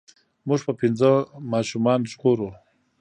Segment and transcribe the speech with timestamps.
[0.47, 1.09] مونږ به پنځه
[1.51, 2.49] ماشومان ژغورو.